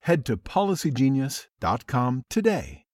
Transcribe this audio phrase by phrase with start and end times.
[0.00, 2.84] head to policygenius.com today.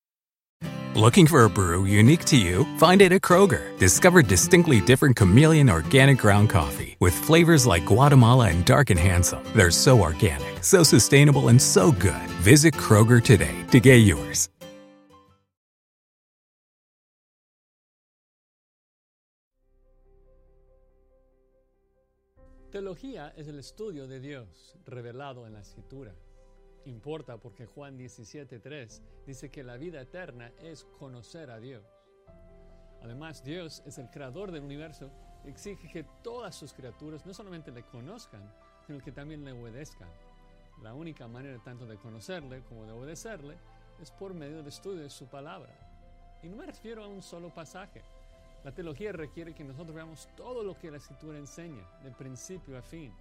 [0.95, 2.63] Looking for a brew unique to you?
[2.77, 3.77] Find it at Kroger.
[3.77, 9.43] Discover distinctly different chameleon organic ground coffee with flavors like Guatemala and Dark and Handsome.
[9.53, 12.29] They're so organic, so sustainable, and so good.
[12.41, 14.47] Visit Kroger today to get yours.
[22.71, 26.13] Teología es el estudio de Dios revelado en la Escritura.
[26.85, 31.83] Importa porque Juan 17.3 dice que la vida eterna es conocer a Dios.
[33.01, 35.11] Además, Dios es el creador del universo
[35.47, 38.41] exige que todas sus criaturas no solamente le conozcan,
[38.85, 40.09] sino que también le obedezcan.
[40.81, 43.55] La única manera tanto de conocerle como de obedecerle
[44.01, 45.73] es por medio del estudio de su palabra.
[46.43, 48.01] Y no me refiero a un solo pasaje.
[48.63, 52.81] La teología requiere que nosotros veamos todo lo que la escritura enseña, de principio a
[52.81, 53.13] fin.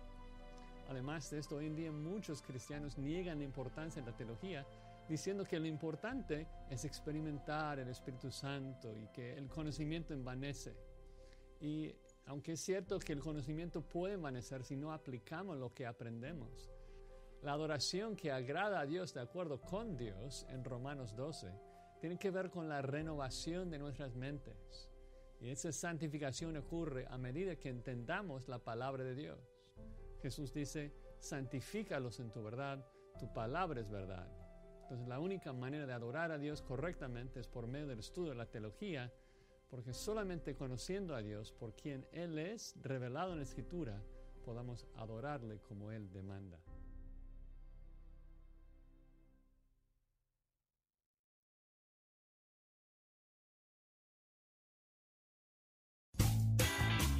[0.88, 4.66] Además de esto, hoy en día muchos cristianos niegan la importancia de la teología,
[5.08, 10.74] diciendo que lo importante es experimentar el Espíritu Santo y que el conocimiento envanece.
[11.60, 11.94] Y
[12.26, 16.70] aunque es cierto que el conocimiento puede envanecer si no aplicamos lo que aprendemos,
[17.42, 21.52] la adoración que agrada a Dios de acuerdo con Dios en Romanos 12
[22.00, 24.90] tiene que ver con la renovación de nuestras mentes.
[25.40, 29.53] Y esa santificación ocurre a medida que entendamos la palabra de Dios.
[30.24, 32.82] Jesús dice, santifícalos en tu verdad,
[33.20, 34.26] tu palabra es verdad.
[34.80, 38.36] Entonces la única manera de adorar a Dios correctamente es por medio del estudio de
[38.36, 39.12] la teología,
[39.68, 44.02] porque solamente conociendo a Dios por quien Él es, revelado en la Escritura,
[44.46, 46.58] podamos adorarle como Él demanda.